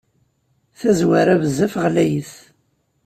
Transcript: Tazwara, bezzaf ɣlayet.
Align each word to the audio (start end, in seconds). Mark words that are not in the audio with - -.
Tazwara, 0.79 1.33
bezzaf 1.41 1.73
ɣlayet. 1.83 2.33